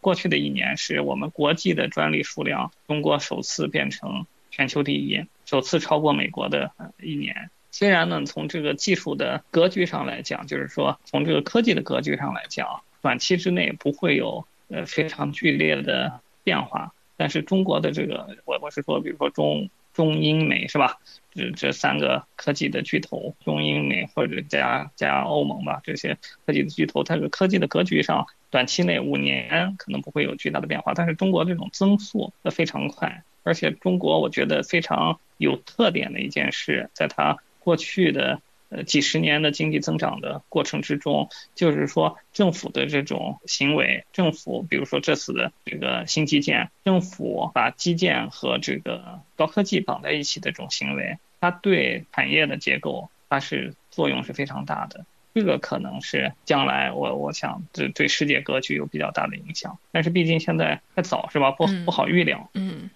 [0.00, 7.50] 过去的一年，是我们国际的专利数量，中国首次变成全球第一，首次超过美国的一年。
[7.70, 16.92] 虽然呢，从这个技术的格局上来讲，就是说从这个科技的格局上来讲，短期之内不会有呃非常剧烈的变化。
[17.16, 20.98] 但是中国的这个，我我是说，比如说中中英美是吧？
[21.34, 28.26] 这这三个科技的巨头，中英美或者加加欧盟吧，这些科技的巨头，它这个科技的格局上。
[28.52, 55.06] 短期内五年可能不会有巨大的变化，但是中国这种增速非常快，而且中国我觉得非常有特点的一件事，在它过去的呃几十年的经济增长的过程之中，就是说政府的这种行为，政府比如说这次的这个新基建，政府把基建和这个高科技绑在一起的这种行为，它对产业的结构它是作用是非常大的。
[55.34, 61.50] 这个可能是将来我我想对对世界格局有比较大的影响，但是毕竟现在太早是吧？
[61.50, 62.50] 不不好预料。
[62.54, 62.90] 嗯，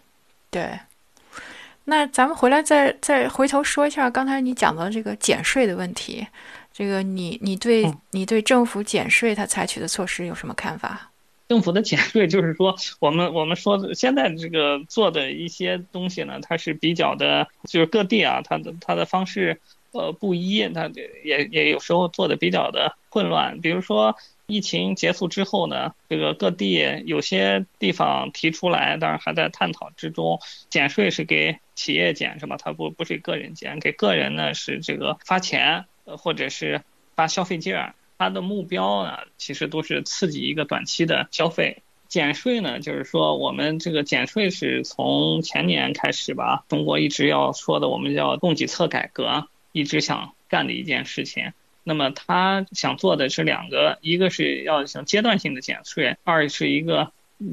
[0.51, 0.79] 对。
[1.85, 6.27] 那咱们回来再再回头说一下刚才你讲的这个减税的问题，
[6.72, 11.11] 这个你你对你对政府减税它采取的措施有什么看法？
[11.49, 19.61] 政府的减税就是说，我们我们说现在这个做的一些东西呢，它是比较的，就是各地啊，它的它的方式。
[19.98, 20.90] 呃不一，它
[21.24, 23.61] 也也有时候做的比较的混乱。
[23.61, 30.38] 比如说疫情结束之后呢，这个各地有些地方提出来，当然还在探讨之中，
[30.70, 32.56] 减税是给企业减是吧？
[32.56, 36.82] 它不不是个人减，给个人呢是这个发钱，呃或者是
[37.14, 37.94] 发消费券。
[38.18, 41.82] 它的目标呢，其实都是刺激一个短期的消费。
[42.09, 51.52] 减税呢，就是说我们这个减税是从前年开始吧，中国一直要说的，我们叫供给侧改革，一直想干的一件事情。
[51.84, 57.12] 那么他想做的是两个，一个是要想阶段性的减税，二是一个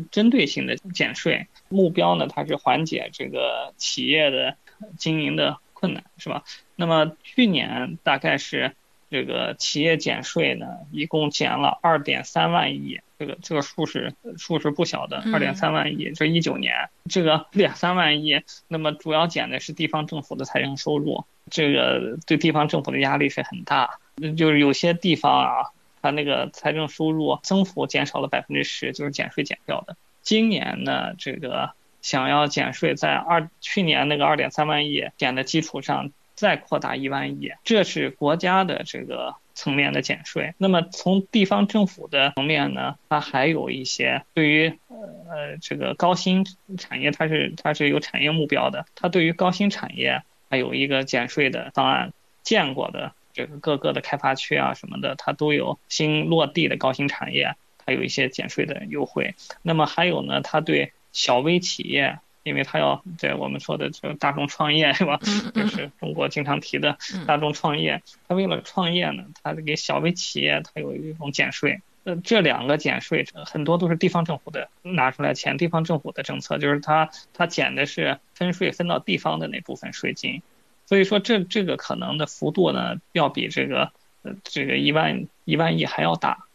[0.09, 1.47] 针对性的减税。
[1.67, 4.55] 目标呢，它是缓解这个企业的
[4.97, 6.45] 经营的困难，是吧？
[6.77, 8.73] 那么去年大概是。
[9.13, 16.11] 这个企业减税呢，一共减了二点三万亿，这个这个数是数是不小的，二点三万亿。
[16.15, 23.99] 这一九年这个两三万亿，那么主要减的是地方政府的财政收入，这个对地方政府的压力是很大。
[24.37, 29.95] 就是有些地方啊，它那个财政收入增幅减少了百分之十，就是减税减掉的。
[30.21, 36.11] 今年呢，这个想要减税，在二去年那个二点三万亿减的基础上。
[36.35, 40.55] 再扩大一万亿，这是国家的这个层面的减税。
[40.57, 46.43] 那么从地方政府的层面呢，它还有一些对于呃这个高新
[46.79, 48.83] 产业，它是它是有产业目标的。
[48.95, 52.13] 它对于高新产业还有一个减税的方案，
[52.43, 59.33] 见过的这个各个的开发区啊什么的，它都有新落地的高新产业，它有一些减税的优惠。
[59.63, 62.19] 那么还有呢，它对小微企业。
[62.43, 65.17] 因为它要在我们说的这个大众创业是吧？
[65.55, 68.03] 就是中国经常提的大众创业。
[68.27, 71.79] 它为了创业呢，它给小微企业它有一种减税。
[72.03, 80.41] 呃，这两个减税很多都是地方政府的拿出来钱，地方政府的政策就是它它减的是分税分到地方的那部分税金。
[80.85, 86.45] 所以说这这个可能的幅度呢，要比这个呃这个一万一万亿还要大，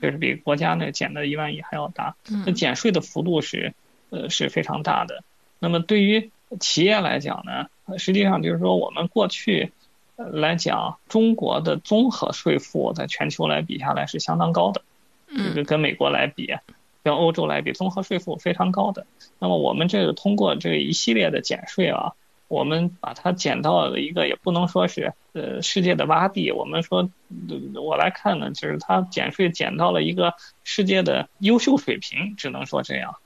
[0.00, 2.16] 就是比国家那减的一万亿还要大。
[2.46, 3.74] 那减税的幅度是。
[4.10, 5.24] 呃是非常大的。
[5.58, 6.30] 那么对于
[6.60, 7.66] 企业来讲呢，
[7.98, 9.72] 实际上就是说我们过去
[10.16, 14.82] 来讲，中国的综合税负在全球来比下来是相当高的，
[15.28, 16.54] 这个跟美国来比，
[17.02, 19.06] 跟欧洲来比，综合税负非常高的。
[19.38, 22.12] 那么我们这个通过这一系列的减税啊，
[22.48, 27.10] 我们把它减到了一个也不能说是呃世界的洼地，我们说
[27.74, 33.16] 我来看呢，就是它减税减到了一个世界的优秀水平，只能说这样。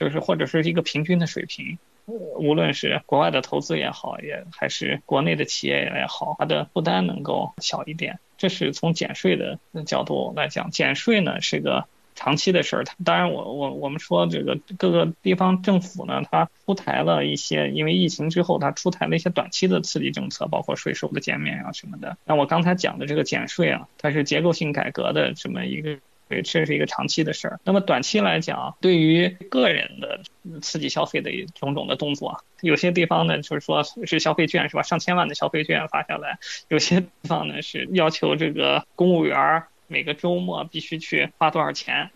[0.00, 1.76] 就是或者是一个平均的水平，
[2.08, 8.18] 无论是国外的投资也好，也还是国内的企业也好，它的负担能够小一点。
[8.38, 12.84] 这是从减税的角度来讲，减税呢是个长期的事儿。
[13.04, 22.16] 当然，我我我们说这个各个地方政府呢，它出台了一些，因为疫情之后，它出台了一些短期的刺激政策，包括税收的减免啊什么的。
[22.24, 25.98] 那我刚才讲的这个减税啊，它是结构性改革的这么一个。
[26.28, 27.60] 对，这是一个长期的事儿。
[27.64, 30.20] 那么短期来讲，对于个人的
[30.60, 34.82] 刺激消费的种种的动作，有些地方呢就是说是消费券是吧？
[34.82, 36.38] 上千万的消费券发下来，
[36.68, 42.10] 有些地方呢是要求这个公务员每个周末必须去花多少钱。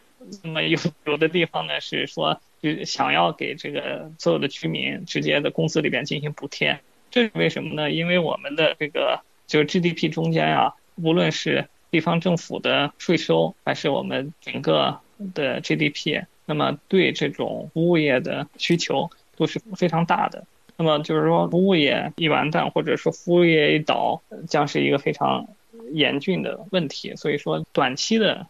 [0.45, 6.79] 那么有有的地方呢是说就想要给这个所有的居民直接的工资里边进行补贴。
[7.11, 7.91] 这是为什么呢？
[7.91, 14.99] 因为我们的这个就是 GDP 中间啊，无论是地方政府的税收还是我们整个
[15.35, 20.47] 的 GDP，那么对这种服务业的需求都是非常大的。
[20.79, 25.47] 那么就是说，服务业一完蛋，或者说服务业一倒，将是一个非常
[25.93, 27.15] 严峻的问题。
[27.15, 28.47] 所以说，短期的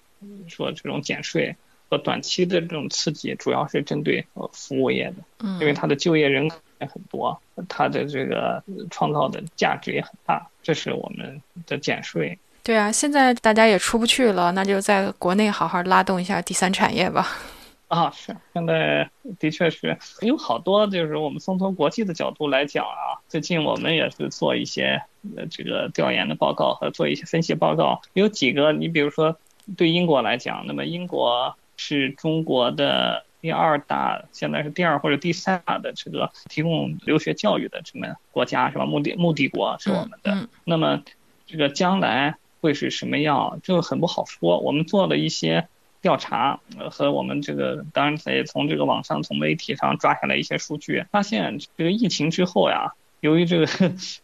[0.47, 1.57] 说这种减税
[1.91, 10.49] 和短期的这种刺激，主要是针对呃服务业的，因为它的就业人口也很多，它的这个创造的价值也很大。
[10.63, 12.39] 这是我们的减税。
[12.63, 17.27] 对啊，现在大家也出不去了，那就在国内好好拉动一下第三产业吧。
[17.89, 25.03] 啊，是，现在的确是有好多，就是我们从从国际的角度来讲啊，最近我们也是做一些
[25.37, 28.01] 呃这个调研的报告和做一些分析报告。
[28.15, 29.37] 有几个，你比如说
[29.77, 38.87] 对英国来讲，那么英国是中国的第二大，现在是第二或者第三大的这个提供留学教育的这么国家是吧？
[38.87, 41.03] 目的目的国是我们的，那么
[41.47, 42.37] 这个将来。
[42.63, 43.61] 会是什么样？
[43.63, 44.61] 这个很不好说。
[44.61, 45.67] 我们做了一些
[46.01, 46.61] 调查，
[46.93, 53.67] 和我们这个当然也从这个网上、从媒体上抓下来一些数据，发现这个疫情之后呀，由于这个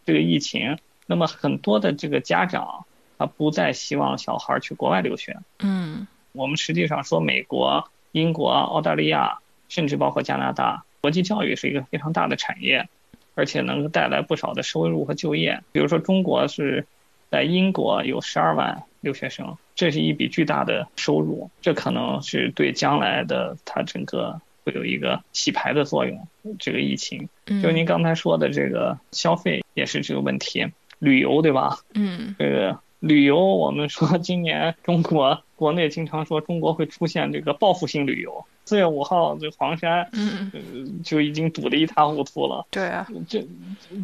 [0.05, 2.85] 这个疫情，那么很多的这个家长
[3.17, 5.37] 他不再希望小孩去国外留学。
[5.59, 12.87] 嗯，我们实际上说，美国、英国、澳大利亚，甚至包括加拿大，国际教育是一个非常大的产业。
[13.35, 15.63] 而且能够带来不少的收入和就业。
[15.71, 16.85] 比如说，中国是
[17.29, 26.27] 在英国有十二万留学生，这是一笔巨大的收入，这可能是对将来的它整个会有一个洗牌的作用。
[26.57, 27.29] 这个疫情，
[27.61, 30.67] 就您刚才说的这个消费也是这个问题，
[30.97, 31.79] 旅游对吧？
[31.93, 38.45] 嗯，这个旅游，我们说今年中国 国内经常说中国会出现这个报复性旅游。
[38.65, 42.67] 四月五号，这黄山，嗯，就已经堵得一塌糊涂了。
[42.69, 43.43] 对啊，这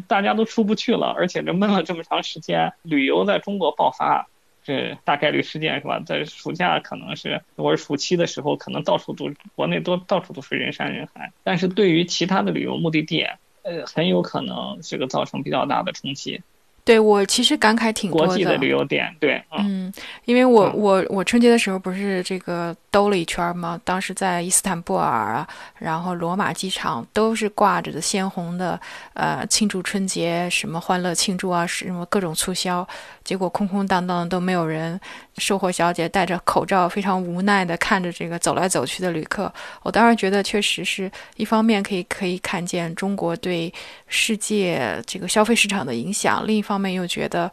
[0.08, 4.26] 大家都出不去了，而且这闷了这么长时间，旅游在中国爆发，
[4.64, 6.00] 这大概率事件是吧？
[6.04, 11.30] 在暑假可能是或者暑期的时候，可能到处都国内都到处都是人山人海。
[11.44, 13.24] 但是对于其他的旅游目的地，
[13.62, 16.42] 呃，很有可能这个造成比较大的冲击。
[16.86, 18.26] 对我其实感慨挺多的。
[18.28, 19.92] 国际的旅游点，对，嗯，
[20.24, 23.78] 因为我我我春节的时候不是这个兜了一圈吗？
[23.84, 25.46] 当时在伊斯坦布尔啊，
[25.78, 28.80] 然后罗马机场都是挂着的鲜红的，
[29.12, 32.88] 呃，庆祝春节什么欢乐庆祝啊，什么各种促销，
[33.22, 34.98] 结果空空荡荡的都没有人。
[35.36, 39.52] 售货小姐戴着口罩，非常无奈地看着这个走来走去的旅客。
[39.82, 43.70] 我当然觉得，确实是一方面可以可以看见中国对
[44.06, 47.52] 世界这个消费市场的影响，另一方面又觉得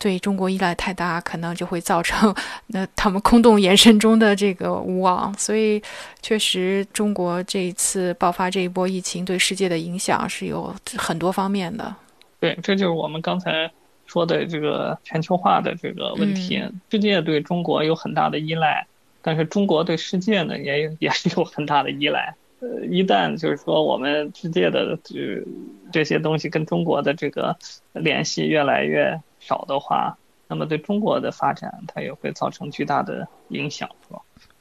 [0.00, 2.34] 对中国依赖太大，可能就会造成
[2.66, 5.32] 那他们空洞延伸中的这个无望。
[5.38, 5.80] 所以，
[6.20, 11.94] 确实中国这一次爆发这一波疫情对世界的影响是有很多方面的。
[12.40, 13.70] 对，这就是我们刚才。
[14.06, 18.84] 说的这个全球化的这个问题，世界对中国有很大的依赖，
[19.22, 22.34] 但是中国对世界呢也 也是有很大的依赖。
[22.58, 25.44] 呃，一旦就是说我们世界的这
[25.92, 27.56] 这些东西跟中国的这个
[27.92, 29.16] 联系越来越
[29.50, 34.20] 少的话，那么对中国的发展它也会造成巨大的影响，是吧？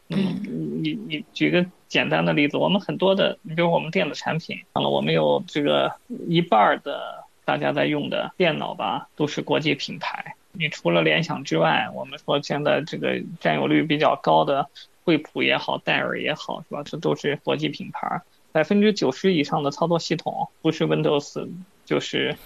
[0.09, 0.41] 嗯，
[0.83, 5.93] 你你举个简单的例子，我们很多的，你比如我们电子产品，完了我们有这个
[6.27, 7.23] 一半的。
[7.45, 10.35] 大家在用的电脑吧，都是国际品牌。
[10.51, 14.69] 你除了联想之外，我们说现在这个占有率比较高的
[15.03, 16.83] 惠普也好，戴尔也好，是吧？
[16.85, 18.21] 这都是国际品牌。
[18.51, 21.49] 百分之九十以上的操作系统不是 Windows
[21.89, 22.37] 就是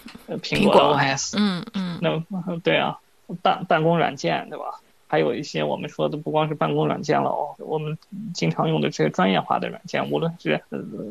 [0.42, 1.36] 苹果 OS。
[1.38, 2.00] 嗯嗯。
[2.02, 2.98] 那对啊，
[3.42, 4.66] 办办公软件对吧？
[5.08, 7.98] 还有一些我们说的不光是办公软件了哦，我们
[8.34, 10.64] 经常用的这些专业化的软件，无论是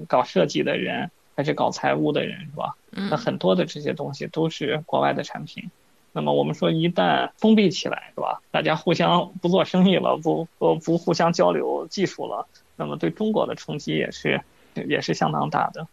[0.08, 1.10] 搞设计的人。
[1.34, 2.76] 还是搞财务的人是吧？
[2.90, 5.70] 那很多的这些东西都是国外的产品。
[6.12, 8.42] 那么我们说，一旦封闭起来是吧？
[8.50, 14.42] 大家互相不做生意了，不不不互相交流技术了，那么对中国的冲击也是
[14.74, 15.88] 也是相当大的。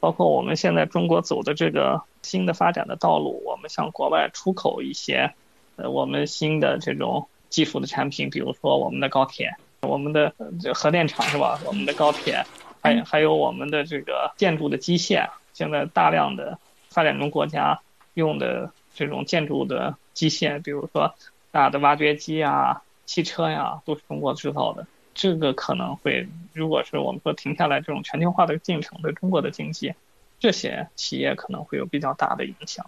[0.00, 5.32] 包括我们现在中国走的这个新的发展的道路，我们向国外出口一些
[5.76, 11.60] 呃我们新的这种技术的产品，比如说我们的高铁，我们的这核电厂是吧？
[11.66, 12.44] 我们的高铁。
[12.82, 17.78] 还还有我们的这个建筑的机械，现在大量的发展中国家
[18.14, 21.14] 用的这种建筑的机械，比如说
[21.50, 24.86] 大的挖掘机啊、汽车呀，都是中国制造的。
[25.20, 29.92] 这个可能会，如果是我们说停下来这种全球化的进程，对中国的经济，
[30.38, 32.86] 这些企业可能会有比较大的影响。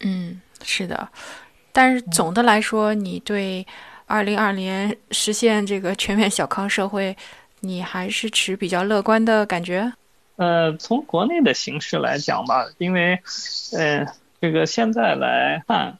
[0.00, 1.08] 嗯，是的。
[1.70, 3.64] 但是总的来说，你对
[4.06, 7.16] 二零二年实现这个全面小康社会。
[7.62, 9.92] 你还是持比较乐观的感觉？
[10.36, 13.20] 呃，从国内的形势来讲吧，因为，
[13.76, 14.06] 呃，
[14.40, 15.98] 这个现在来看，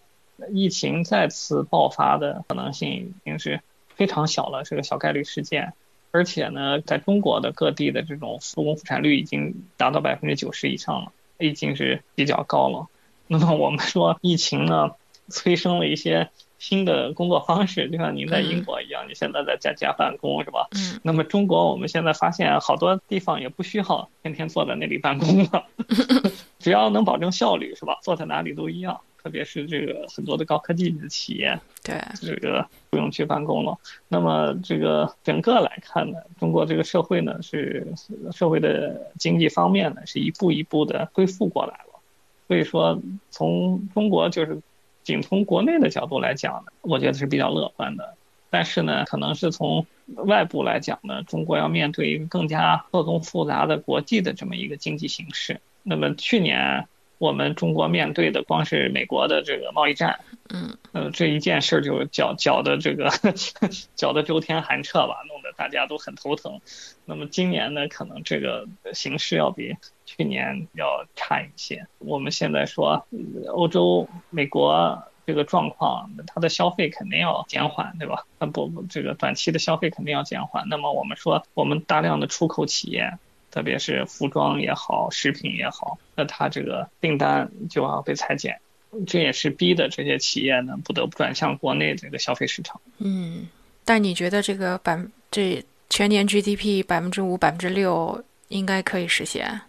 [0.55, 3.61] 疫情再次爆发的可能性已经是
[4.01, 5.75] 非常小了，是个小概率事件。
[6.11, 12.87] 而且呢，在中国的各地的这种复工复产率已经达到百分之九十以上了，已经是比较高了。
[13.27, 14.93] 那么我们说，疫情呢，
[15.29, 16.31] 催生了一些。
[16.61, 20.69] 新的工作方式，就像您在英国一样，你现在在在家办公是吧？
[20.73, 21.01] 嗯。
[21.03, 25.65] 那么中国，我们现在发现好多地方也不需要天天坐在那里办公了，
[26.61, 27.99] 只要能保证效率是吧？
[28.03, 29.01] 坐在哪里都一样。
[29.23, 33.77] 特别是这个很多的高科技的企业，对这个不用去办公了。
[34.09, 37.87] 那么这个整个来看呢，中国这个社会呢是
[38.33, 42.01] 社会的经济方面呢是一步一步的恢复过来了。
[42.49, 43.01] 所以说，
[43.31, 44.61] 从中国就是。
[45.03, 48.15] 仅从国内的角度来讲呢，我觉得是比较乐观的。
[48.51, 55.59] 但是呢，可能是从外部来讲呢，中国要面对一个更加错综复杂的国际的这么一个经济形势。
[55.83, 56.87] 那么去年
[57.21, 63.11] 我们中国面对的光是美国的这个贸易战，嗯，呃，这一件事就搅搅的这个
[63.95, 66.61] 搅得周天寒彻吧，弄得大家都很头疼。
[67.05, 69.77] 那么今年呢，可能这个形势要比。
[70.07, 71.87] 去年要差一些。
[71.99, 73.07] 我们现在说，
[73.47, 78.25] 欧洲、美国这个状况，它的消费肯定要减缓，对吧？
[78.53, 80.69] 不不，这个短期的消费肯定要减缓。
[80.69, 83.19] 那么我们说，我们大量的出口企业，
[83.51, 88.61] 特别是服装也好，食品也好，那它这个订单就要被裁减，
[89.07, 92.81] 这也是逼的这些企业呢不得不转向国内这个消费市场。
[92.99, 93.49] 嗯，
[93.85, 99.61] 但你觉得这个百这全年 GDP 百分之五、百分之六应该可以实现？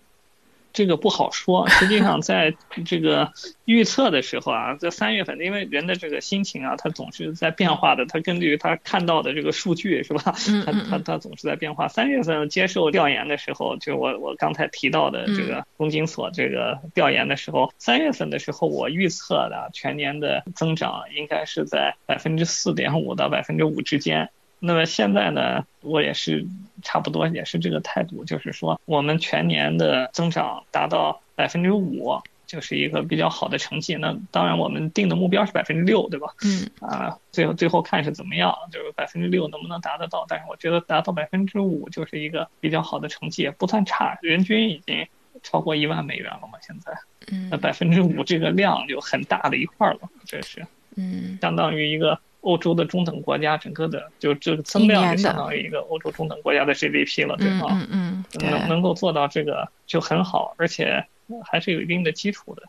[0.73, 1.67] 这个不好说。
[1.69, 2.53] 实际上，在
[2.85, 3.31] 这个
[3.65, 8.05] 预测的时候啊，在三月份，因为人的这个心情啊，它总是在变化的。
[8.05, 10.33] 他根据他看到的这个数据，是吧？
[10.65, 11.87] 他他他总是在变化。
[11.87, 24.29] 三月份接受调研的时候，就我我刚才提到的这个中金所这个调研的时候，三月份的时候，我预测的全年的增长应该是在百分之四点五到百分之五之间。
[24.63, 26.45] 那么现在呢，我也是
[26.83, 33.95] 差不多也是这个态度，就是说我们全年的增长达到百分之五，就是一个比较好的成绩。
[33.95, 36.27] 那当然我们定的目标是百分之六，对吧？
[36.43, 36.69] 嗯。
[36.79, 40.27] 啊，最后最后看是怎么样，就是百分之六能不能达得到？
[40.29, 44.19] 但是我觉得达到百分之五就是一个比较好的成绩，也不算差。
[44.21, 45.07] 人均已经
[45.41, 46.93] 超过一万美元了嘛，现在。
[47.31, 47.49] 嗯。
[47.49, 50.67] 那百分之五这个量就很大的一块了，这是。
[50.95, 51.39] 嗯。
[51.41, 52.19] 相当于一个。
[52.41, 57.67] 欧洲的中等国家整个的就这个增量就相当于一个欧洲中等国家的 GDP 了，对吧？
[57.71, 61.05] 嗯嗯能能够做到这个就很好，而且
[61.45, 62.63] 还是有一定的基础的。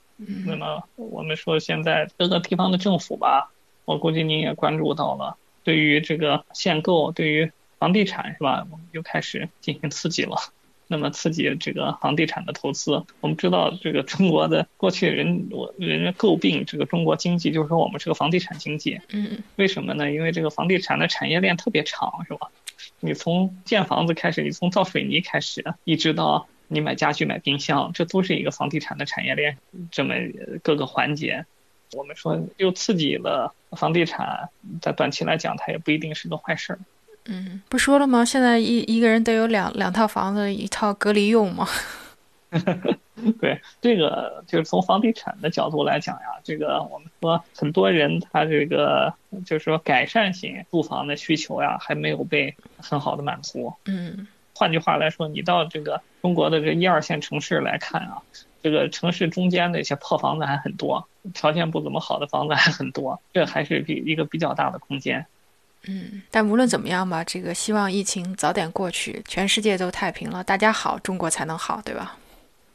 [0.47, 3.51] 那么我们说现在各个地方的政府吧，
[3.85, 10.37] 我估计您也关注到了，对于这个限购，对于房地产是吧，我们又开始进行刺激了。
[10.93, 19.01] 那么刺激这个房地产的投资，我们知道这个中国的过去人我人家诟病这个中国经济，就是说我们是个房地产经济。
[19.11, 19.43] 嗯。
[19.57, 20.12] 为什么呢？
[20.12, 22.51] 因为这个房地产的产业链特别长，是吧？
[23.01, 29.57] 你从建房子开始，你从造水泥开始，一直到你买家具、买冰箱，这都是一个房地产的产业链，
[29.90, 30.14] 这么
[30.62, 31.47] 各个环节。
[31.95, 34.51] 我们说又刺激了房地产，
[34.82, 36.78] 在短期来讲，它也不一定是个坏事儿。
[37.27, 38.25] 嗯，不说了吗？
[38.25, 41.66] 现在一一个人得有两两套房子，一套隔离用嘛。
[43.41, 49.14] 对，这个就是从房地产的角度来讲呀，这个我们说很多人他这个
[49.47, 53.73] 就是说改善型住房的需求呀，还没有被很好的满足。
[53.85, 58.20] 嗯，换句话来说，你到这个中国的这一二线城市来看啊，
[58.62, 65.25] 这个城市中间的一些破房子还很多，条件不怎么好的房子还很多，这还是比一个比较大的空间。
[65.89, 72.16] 嗯，但无论怎么样吧，这个希望疫情早点过去，全世界都太平了，大家好，中国才能好，对吧？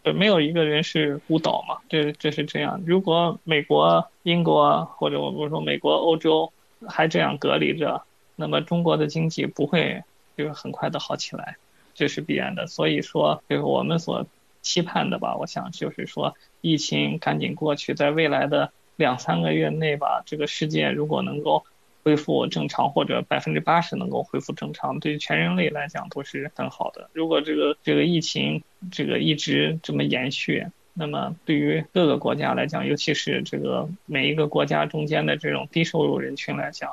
[0.03, 2.81] 对，没有一个人是孤岛嘛，这这是这样。
[2.85, 6.51] 如果美国、英国或者我们说美国、欧洲
[6.85, 8.01] 还这样隔离着，
[8.35, 10.03] 那么中国的经济不会
[10.37, 11.55] 就是很快的好起来，
[11.95, 12.67] 这是必然的。
[12.67, 14.25] 所以说，就是我们所
[14.61, 21.63] 期盼的吧，我想就是说，疫情赶紧过去，在未来的两三个月内吧，这个世界如果能够。
[22.07, 27.09] 恢复正常或者百分之八十能够恢复正常，对于全人类来讲都是很好的。
[27.11, 36.89] 如果这个这个疫情这个一直这么延续，那么对于各个国家来讲，尤其是这个每一个国家中间的这种低收入人群来讲，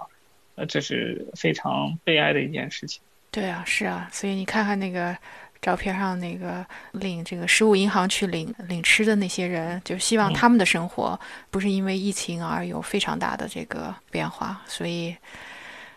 [0.57, 3.01] 呃，这是非常悲哀的一件事情。
[3.31, 5.17] 对啊，是啊，所以你看看那个。
[5.65, 6.63] 照片上那个
[6.93, 11.19] 领这个食物银行去领领吃的那些人，就希望他们的生活
[11.51, 14.61] 不是因为疫情而有非常大的这个变化。
[14.67, 15.17] 所以，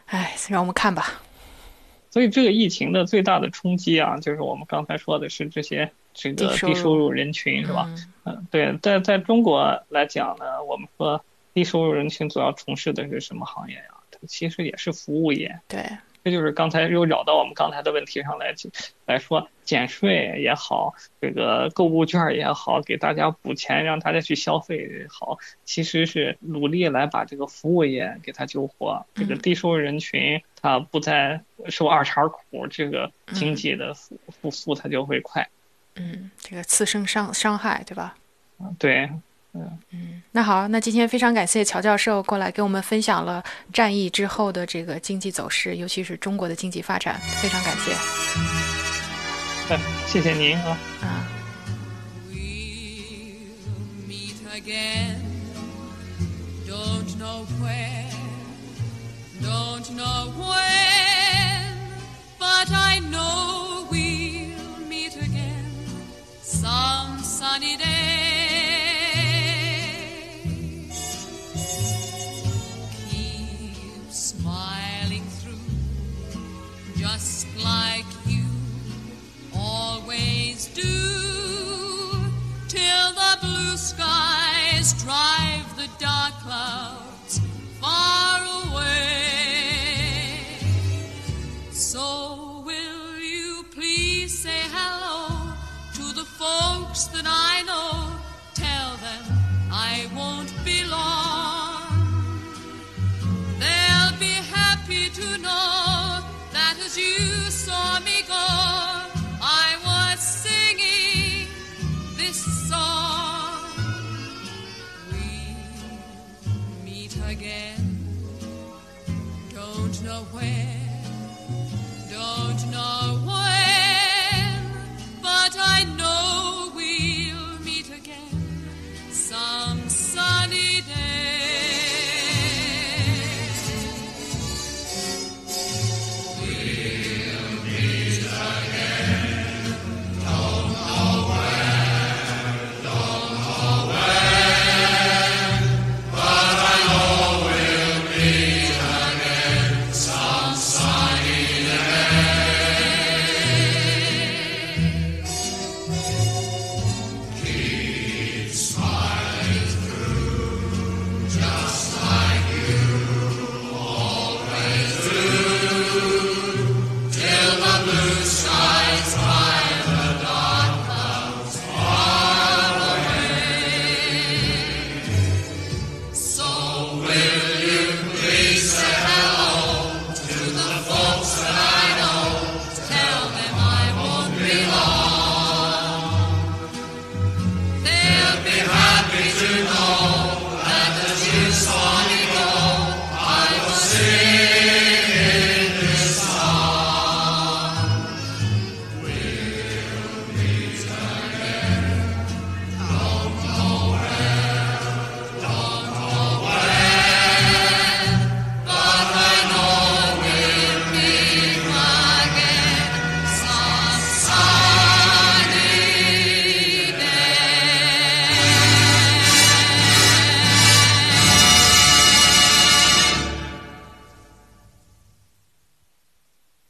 [0.05, 1.22] 哎，让我们看吧。
[2.09, 7.93] 所以这个疫情的最大的冲击啊，就是我们刚才说的是这些这个低收入人群，是吧？
[8.24, 11.22] 嗯，对，在在中国来讲呢，我们说
[11.53, 13.84] 低收入人群主要从事的是什么行业呀？
[14.28, 15.59] 其实也是服务业。
[15.68, 15.86] 对。
[16.28, 18.53] 这就是刚才又绕到我们刚才的问题上来
[19.05, 29.05] 来说，减税也好，这个购物券也好，给大家补钱让大家去消费也好，其实是努力来把这个服务业给它救活。
[29.15, 35.47] 这个低收入人群他不再受二茬苦，这个经济的复复苏它就会快。
[35.95, 38.17] 嗯，这个次生伤伤害，对吧？
[38.59, 39.09] 嗯，对。
[39.91, 43.43] 嗯那好，那今天非常感谢乔教授过来给我们分享了
[43.74, 47.93] 战役之后的这个经济走势，尤其是中国的经济发展，非常感谢。
[49.74, 50.78] 哎，谢谢您啊。
[51.01, 51.28] 啊。
[67.60, 67.97] just